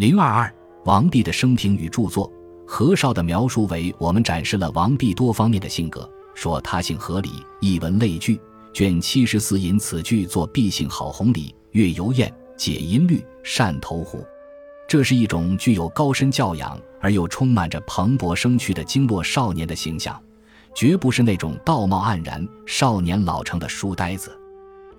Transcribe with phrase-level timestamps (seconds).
[0.00, 0.54] 零二二，
[0.86, 2.32] 王弼的生平与著作。
[2.66, 6.10] 何绍的描述为我们展示了王弼多方面的性格。
[6.34, 7.28] 说他性合理，
[7.60, 8.40] 一文类聚。
[8.72, 14.24] 卷七十四引此句作必性好红礼，阅游宴，解音律，善投壶。
[14.88, 20.18] 这是一种具有高深教养而又充满着蓬勃生趣的经络少年的形象，
[20.74, 24.34] 绝不是那种道貌岸然、少年老成的书呆子。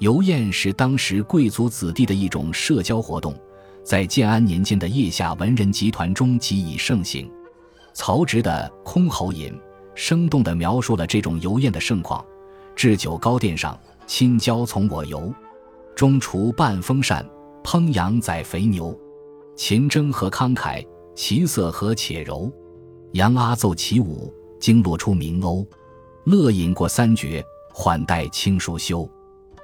[0.00, 3.32] 游宴是当时贵族子弟的一种社交活动，
[3.88, 7.26] 在建安年间的腋下文人集团中极已盛行。
[7.94, 9.50] 曹植的《箜篌引》
[9.94, 12.22] 生动地描述了这种游宴的盛况：
[12.76, 15.32] 置酒高殿上，亲交从我游。
[15.96, 17.26] 中厨半风扇，
[17.64, 18.94] 烹羊宰肥牛。
[19.56, 22.52] 秦征和慷慨，其色和且柔。
[23.12, 25.66] 杨阿奏其舞，惊落出名欧。
[26.24, 29.08] 乐饮过三绝，缓待清暑休。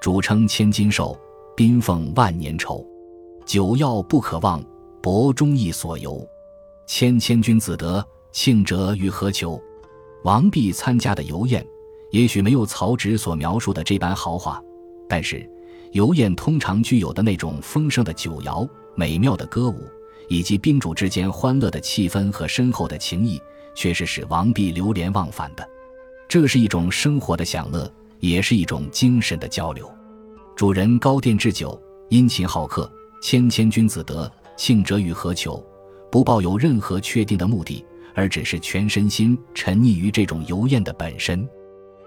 [0.00, 1.16] 主称千金寿，
[1.54, 2.84] 宾奉万年酬。
[3.48, 4.62] 酒药不可忘，
[5.00, 6.22] 博忠义所由。
[6.86, 9.58] 谦谦君子德，庆者与何求？
[10.22, 11.66] 王弼参加的游宴，
[12.10, 14.62] 也许没有曹植所描述的这般豪华，
[15.08, 15.50] 但是
[15.92, 18.68] 游宴通常具有的那种丰盛的酒肴。
[18.94, 19.88] 美妙的歌舞，
[20.28, 23.40] 以及宾主之间欢乐的气氛和深厚的情谊，
[23.74, 25.66] 却是使王弼流连忘返的。
[26.28, 27.90] 这是一种生活的享乐，
[28.20, 29.90] 也是一种精神的交流。
[30.54, 35.64] 主人高殿置酒，殷勤好客，谦谦君子德，庆者与何求？
[36.10, 41.46] 不抱有任何确定的目的，而只是全身心沉溺于这种游宴的本身。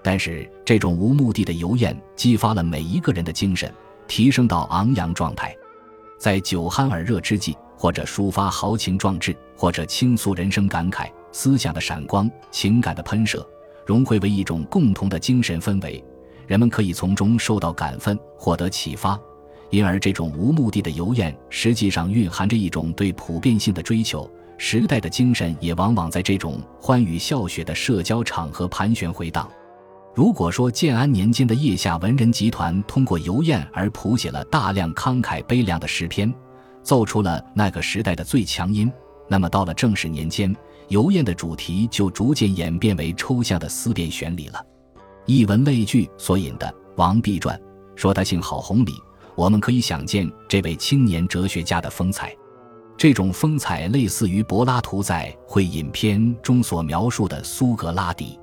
[0.02, 3.72] 但是，这种无目的的游宴激发了每一个人的精神，
[4.08, 5.56] 提升到昂扬状态。
[6.18, 13.48] 在酒酣耳热之际，或者抒发豪情壮志，或者倾诉人生感慨、思想的闪光、情感的喷射，
[13.86, 16.04] 融汇为一种共同的精神氛围，
[16.48, 19.20] 人们可以从中受到感奋，获得启发。
[19.72, 24.30] 因而，这种无目的的游宴实际上蕴含着一种对普遍性的追求。
[24.58, 29.50] 时代的精神也往往在这种欢愉笑谑的社交场合盘旋回荡。
[30.14, 36.32] 如果说建安年间的腋下文人集团通过游宴而谱写了大量慷慨悲凉的诗篇，
[36.84, 38.92] 奏出了那个时代的最强音，
[39.28, 40.54] 那么到了正始年间，
[40.90, 44.64] 游宴的主题就逐渐演变为抽象的思辨旋律了。
[45.26, 46.68] 一文类聚所引的
[46.98, 47.58] 《王弼传》，
[47.96, 48.92] 说他姓郝弘礼，
[49.36, 52.36] 我们可以想见这位青年哲学家的风采。
[52.98, 58.40] 这种风采类似于柏拉图在《会饮篇》中所描述的苏格拉底。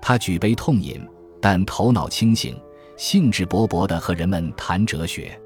[0.00, 1.00] 他举杯痛饮，
[1.40, 2.56] 但头脑清醒，
[2.96, 5.40] 兴致勃勃地和人们谈哲学。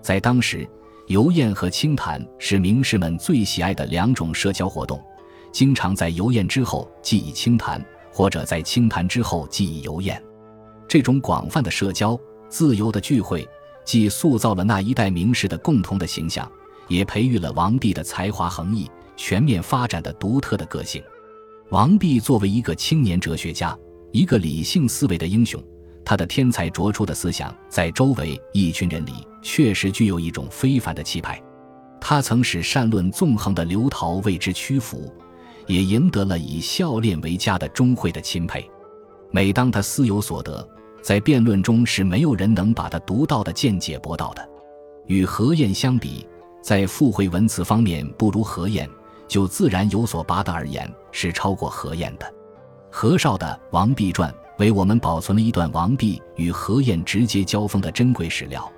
[0.00, 0.68] 在当时，
[1.08, 5.02] 游宴和清谈是名士们最喜爱的两种社交活动，
[5.50, 10.22] 经常在游宴之后记以清谈，或者在清谈之后记以游宴。
[10.86, 12.16] 这种广泛的社交、
[12.48, 13.44] 自由的聚会，
[13.86, 16.46] 既塑造了那一代名士的共同的形象，
[16.88, 21.02] 也培育了王弼的才华横溢、全面发展的独特的个性。
[21.70, 23.74] 王弼作为一个青年哲学家。
[24.12, 25.62] 一个理性思维的英雄，
[26.02, 31.42] 他的天才卓出的思想在周围一群人里确实具有一种非凡的气派。
[32.00, 35.12] 他曾使善论纵横的刘陶为之屈服，
[35.66, 38.66] 也赢得了以孝练为家的钟会的钦佩。
[39.30, 40.66] 每当他思有所得，
[41.06, 44.44] 在辩论中是没有人能把他独到的见解驳倒的。
[45.06, 46.26] 与何晏相比，
[46.60, 48.90] 在附会文辞方面不如何晏，
[49.28, 52.34] 就自然有所拔的而言，是超过何晏的。
[52.90, 54.28] 何绍的《王弼传》
[54.58, 58.68] 为我们保存了一段王弼与何晏直接交锋的珍贵史料，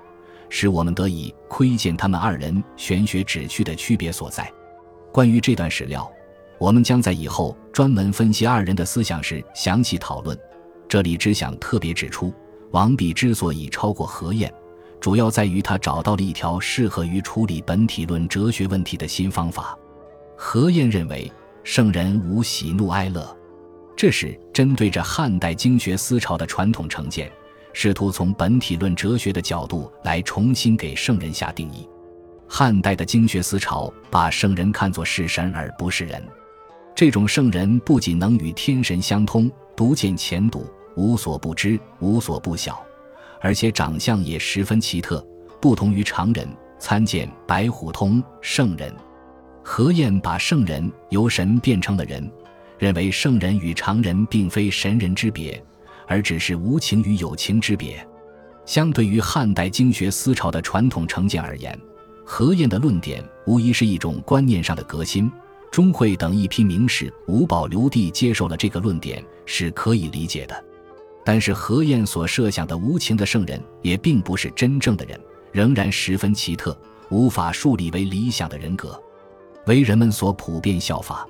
[0.49, 4.47] 使我们得以窥见他们二人玄学旨趣的区别所在。
[5.11, 6.07] 关于这段史料，
[6.59, 10.39] 我们将在以后专门分析二人的思想时详细讨论。
[10.89, 12.33] 这里只想特别指出，
[12.71, 14.51] 王弼之所以超过何晏，
[14.99, 19.77] 主要在于他找到了一条适合于处理本体论哲学问题的新方法。
[20.35, 21.31] 何晏认为
[21.63, 23.37] 圣人无喜怒哀乐。
[23.95, 27.31] 这是针对着汉代经学思潮的传统成见，
[27.71, 31.87] 试图从本体论哲学的角度来重新给圣人下定义。
[32.47, 36.25] 汉代的经学思潮把圣人看作是神而不是人，
[36.95, 42.81] 这种圣人不仅能与天神相通，独见前睹，无所不知，无所不晓，
[43.41, 45.25] 而且长相也十分奇特，
[45.61, 46.47] 不同于常人。
[46.79, 48.93] 参见《白虎通》圣人。
[49.61, 52.31] 何晏把圣人由神变成了人。
[52.77, 55.61] 认为圣人与常人并非神人之别，
[56.07, 58.07] 而只是无情与有情之别。
[58.65, 61.77] 相对于汉代经学思潮的传统成见而言，
[62.25, 65.29] 何晏的论点无疑是一种观念上的革新。
[65.69, 70.63] 钟会等一批名士无保留地接受了这个论点，是可以理解的。
[71.23, 75.19] 但是何晏所设想的无情的圣人，也并不是真正的人，
[75.51, 76.75] 仍然十分奇特，
[77.09, 78.99] 无法树立为理想的人格。
[79.65, 81.27] 为人们所普遍效法。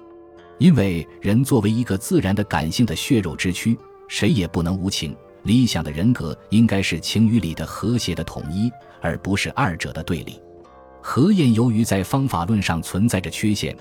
[0.58, 3.78] 因为人作为一个自然的感性的血肉之躯，
[4.10, 5.16] 谁也不能无情。
[5.44, 8.70] 理想的人格应该是情与理的和谐的统一，
[9.00, 10.38] 而不是二者的对立。
[11.02, 13.74] 何晏由于在方法论上存在着缺陷，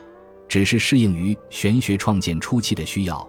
[0.47, 3.29] 只是适应于玄学创建初期的需要，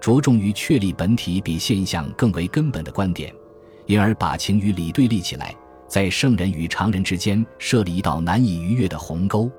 [0.00, 3.32] 着重于确立本体比现象更为根本的观点，
[3.86, 5.54] 因而把情与理对立起来，
[5.86, 9.50] 在圣人与常人之间设立一道难以逾越的鸿沟。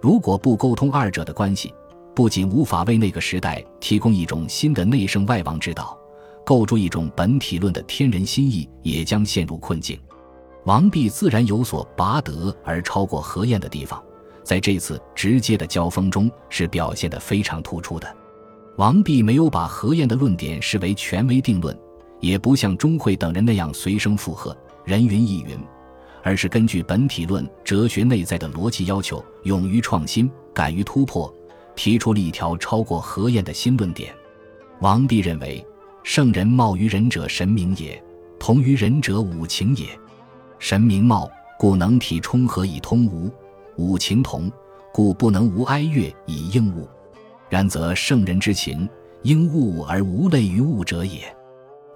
[0.00, 1.72] 如果不沟通二者的关系，
[2.14, 5.98] 不仅无法为那个时代提供一种新的内圣外王之道。
[6.44, 9.98] 构筑一种本体论的天人心意，也将陷入困境。
[10.64, 14.02] 王弼自然有所拔得而超过何晏的地方，
[14.42, 18.16] 在这次直接的交锋中是表现得非常突出的。
[18.78, 21.76] 王弼没有把何晏的论点视为权威定论，
[22.20, 25.58] 也不像钟会等人那样随声附和，人云亦云，
[26.22, 31.32] 而是根据本体论哲学内在的逻辑要求，勇于创新，敢于突破，
[31.74, 34.14] 提出了一条超过何晏的新论点。
[34.80, 35.62] 王弼认为。
[36.04, 38.00] 圣人貌于人者，神明也；
[38.40, 39.86] 同于人者，五情也。
[40.58, 41.28] 神明貌，
[41.58, 43.30] 故能体冲和以通无；
[43.76, 44.50] 五情同，
[44.90, 46.88] 故不能无哀乐以应物。
[47.48, 48.88] 然则圣人之情，
[49.22, 51.22] 应物而无类于物者也。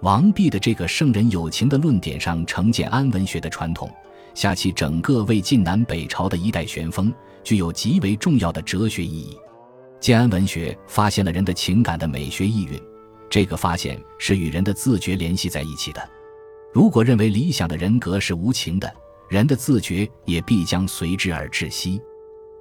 [0.03, 3.91] 王弼的这个圣人有情的论点上，承建安文学的传统，
[4.35, 7.13] 下其整个魏晋南北朝的一代旋风，
[7.45, 9.37] 具有极为重要的哲学意义。
[10.01, 12.81] 建安文学发现了人的情感的美学意蕴。
[13.31, 16.07] 这个发现是与人的自觉联系在一起的。
[16.73, 18.93] 如果认为理想的人格是无情的，
[19.29, 22.01] 人的自觉也必将随之而窒息。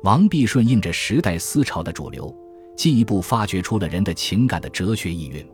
[0.04, 2.34] 王弼顺应着时代思潮的主流，
[2.82, 5.48] 进一步发掘出了人的情感的哲学意蕴。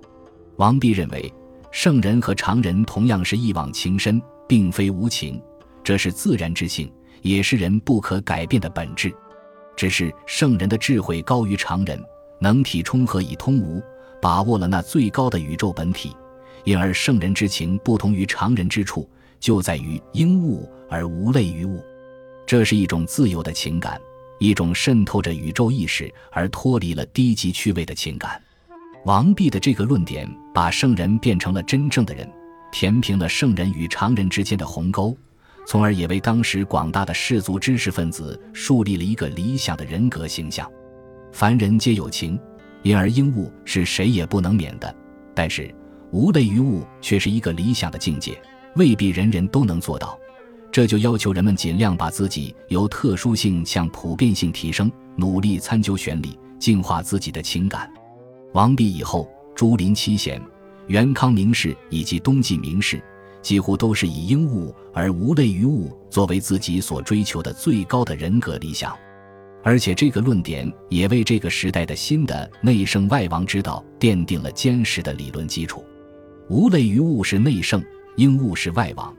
[0.55, 1.29] 王弼认为，
[1.71, 5.37] 圣人和常人同样是一往情深，并非无情，
[5.83, 6.89] 这是自然之性，
[7.23, 9.13] 也是人不可改变的本质。
[9.75, 12.01] 只是圣人的智慧高于常人，
[12.39, 13.83] 能体冲和以通无。
[14.21, 16.15] 把握了那最高的宇宙本体，
[16.63, 19.05] 因而圣人之情不同于常人之处，
[19.37, 21.83] 就在于应物而无类于物。
[22.45, 23.99] 这是一种自由的情感，
[24.39, 28.41] 一种渗透着宇宙意识而脱离了低级趣味的情感。
[29.05, 32.29] 王弼的这个论点，把圣人变成了真正的人，
[32.71, 35.15] 填平了圣人与常人之间的鸿沟，
[35.65, 40.69] 从而也为当时广大的士族知识分子树立了一个理想的人格形象。
[41.31, 42.39] 凡人皆有情。
[42.83, 44.95] 因而，应物是谁也不能免的，
[45.35, 45.73] 但是
[46.11, 48.39] 无类于物却是一个理想的境界，
[48.75, 50.17] 未必人人都能做到。
[50.77, 57.91] 这就要求人们尽量把自己由特殊性向普遍性提升，努力参究玄理，净化自己的情感。
[58.53, 60.39] 王弼以后，朱林七贤、
[60.85, 63.01] 元康名士以及冬季名士，
[63.41, 68.95] 几乎都是以应物而无类于物作为自己所追求的最高的人格理想。
[69.63, 75.83] 而且这个论点也为这个时代的新的内圣外王之道奠定了坚实的理论基础。
[76.49, 77.83] 无类于物是内圣，
[78.17, 79.11] 应物是外王，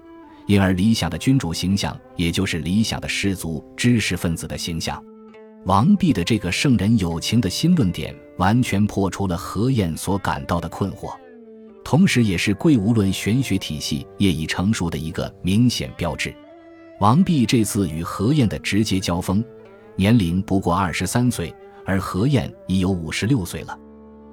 [0.49, 5.01] 因而理想的君主形象，也就是理想的士族知识分子的形象。
[5.67, 11.15] 王弼的这个圣人有情的新论点，完全破除了何晏所感到的困惑，
[11.85, 16.35] 同时也是贵无论玄学体系业已成熟的一个明显标志。
[16.99, 19.45] 王弼这次与何晏的直接交锋。
[19.97, 21.55] 年龄不过二十三岁，
[21.85, 23.79] 而何晏已有五十六岁了。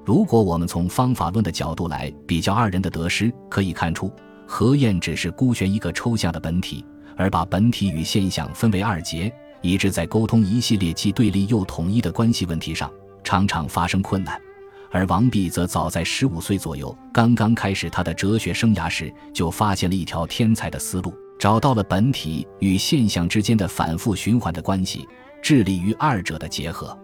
[0.05, 4.09] 如果我们从方法论的角度来比较二人的得失，可以看出，
[4.47, 6.85] 何晏只是孤悬一个抽象的本体，
[7.17, 12.91] 而把本体与现象分为二节，以致在沟通一系列既对立又统一的关系问题上，
[13.23, 14.39] 常常发生困难。
[14.91, 25.07] 而王弼则早在十五岁左右，刚刚开始他的哲学生涯时，就发现了一条天才的思路，找到了本体与现象之间的反复循环的关系。
[25.41, 26.97] 致力于二者的结合。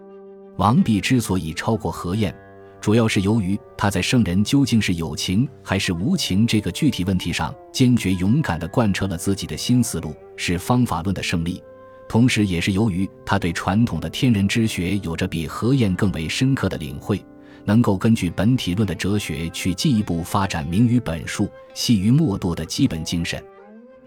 [0.56, 2.34] 王弼之所以超过何晏，
[2.82, 11.62] 主要是由于他在圣人究竟是有情还是无情这个具体问题上，坚决勇敢地贯彻了自己的新思路，是方法论的胜利。
[12.08, 17.24] 同时，也是由于他对传统的天人之学有着比何晏更为深刻的领会，
[17.64, 23.40] 能够根据本体论的哲学去进一步发展明于本数、细于末度的基本精神。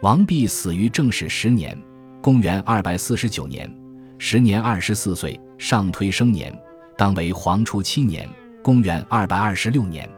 [0.01, 1.81] 王弼死于正始十年，
[2.21, 3.73] 公元二百四十九年。
[4.17, 6.53] 时年二十四岁，上推生年，
[6.97, 8.29] 当为黄初七年，
[8.65, 10.09] 公元二百二十六年。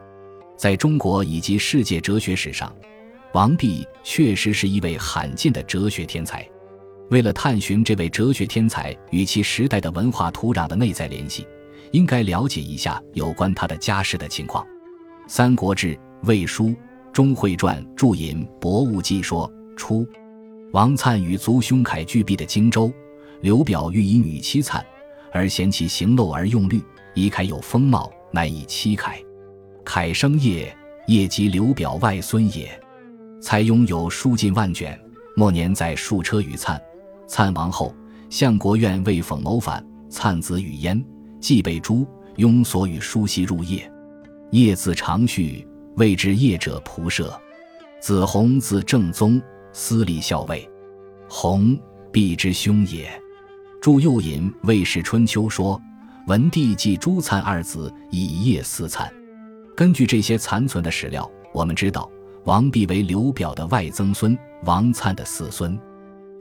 [0.56, 2.74] 在中国以及世界哲学史上，
[3.34, 6.48] 王弼确实是一位罕见的哲学天才。
[7.10, 11.46] 为了探寻这位哲学天才与其时代的文化土壤的内在联系，
[11.92, 14.64] 应该了解一下有关他的家世的情况。
[15.28, 16.68] 《三国志·魏书·
[17.12, 20.08] 钟会传》注引《博物记》说：初，
[20.72, 22.90] 王粲与族兄凯俱避的荆州。
[23.42, 24.82] 刘表欲以女妻粲，
[25.34, 26.82] 而嫌其行陋而用律，
[27.14, 29.18] 以楷有风貌，乃以漆楷。
[29.84, 30.72] 楷生业，
[31.08, 32.70] 业即刘表外孙也。
[33.42, 35.00] 才拥有书近万卷，
[35.36, 36.80] 末年在数车与粲。
[37.28, 37.96] 粲亡后，
[38.30, 41.04] 相国院为讽谋反，粲子与焉，
[41.42, 43.92] 既被诛，庸所与书悉入夜。
[44.52, 47.36] 夜字长序，谓之夜者仆射。
[48.00, 49.42] 子弘字正宗，
[49.74, 50.70] 司礼校尉。
[51.28, 51.76] 弘，
[52.12, 53.10] 毕之兄也。
[53.82, 55.82] 祝右尹《魏氏春秋》说
[56.28, 59.10] ：“文帝祭朱粲二子，以夜祀粲。”
[59.76, 62.10] 根据这些残存的史料，我们知道。
[62.44, 65.78] 王弼为刘表的外曾孙，王粲的四孙。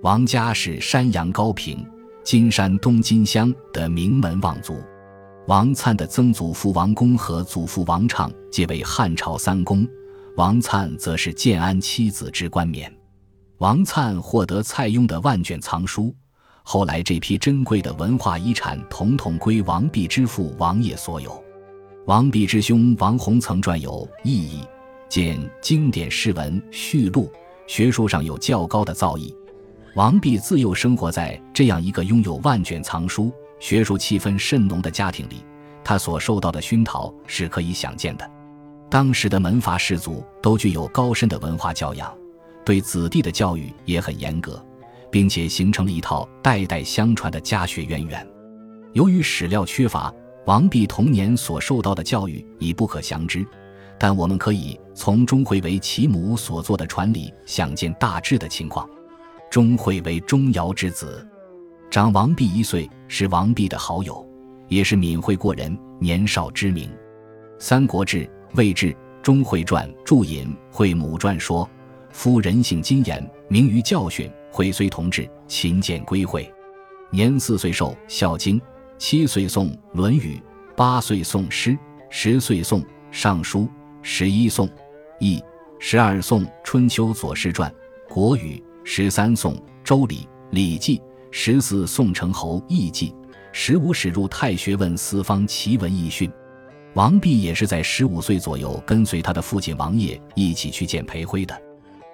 [0.03, 1.85] 王家是山阳高平
[2.23, 4.81] （今山东金乡）的名门望族。
[5.49, 9.87] 王粲的曾祖父王公和祖父王畅皆为汉朝三公，
[10.37, 12.93] 王粲则是建安七子之冠冕。
[13.59, 16.15] 王粲获得蔡邕的万卷藏书，
[16.69, 21.41] 后来这批珍贵的文化遗产统统归王弼之父王业所有。
[22.07, 23.93] 王弼之兄王弘曾撰有
[24.25, 24.63] 《意义》。
[25.09, 27.31] 见经典诗文序录，
[27.69, 29.33] 学术上有较高的造诣。
[29.95, 35.45] 王弼自幼生活在这样一个拥有万卷藏书、学术气氛甚浓的家庭里，
[35.85, 38.29] 他所受到的熏陶是可以想见的。
[38.91, 42.13] 当时的门阀士族都具有高深的文化教养，
[42.65, 44.61] 对子弟的教育也很严格，
[45.17, 48.29] 并且形成了一套代代相传的家学渊源。
[48.93, 50.13] 由于史料缺乏，
[50.45, 53.43] 王弼童年所受到的教育已不可详知。
[53.99, 58.87] 但我们可以从钟会为其母所做的传里想见大致的情况。
[59.51, 61.27] 钟会为钟繇之子，
[61.91, 64.23] 长王弼一岁，是王弼的好友，
[64.69, 66.91] 也是敏慧过人、年少知名。
[67.59, 68.19] 《三国志·
[68.53, 68.93] 魏志·
[69.23, 71.67] 钟会传》注引会母传说
[72.13, 74.31] ：“夫人性谨严，明于教训。
[74.57, 76.51] 会虽同治，勤俭归会。
[77.11, 78.59] 年四岁受《孝经》，
[78.97, 80.43] 七岁诵《论语》，
[80.75, 81.77] 八岁诵诗，
[82.09, 83.61] 十岁诵《尚书》。”
[84.01, 84.67] 十一诵
[85.21, 85.43] 易，
[85.79, 87.71] 十二颂春秋左氏传
[88.09, 93.15] 国语，十三颂周礼礼记，十四宋成侯易记，
[93.53, 96.33] 十五始入太学问四方奇文异训。
[96.95, 101.66] 王弼也是在十五岁左右跟随他的父亲王业一起去见裴辉的。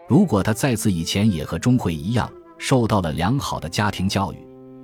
[0.08, 4.36] 如果他在此以前也和钟会一样受到了良好的家庭教育，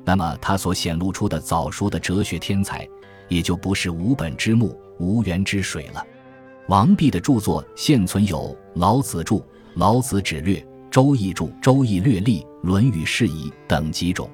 [0.04, 2.88] 那么他所显露出的早熟的哲学天才
[3.28, 6.02] 也就不是无本之木、无源之水了。
[6.68, 8.38] 王弼的著作现存有
[8.74, 9.38] 《老子注》
[9.74, 10.56] 《老子指略》
[10.90, 14.30] 《周易注》《周易略历》《论语释疑》等几种。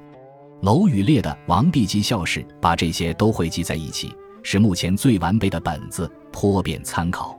[0.62, 7.38] 楼宇列的《王弼集校史》把这些都汇集在一起，是目前最完备的本子，颇便参考。